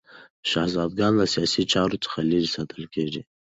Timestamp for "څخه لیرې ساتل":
2.03-2.83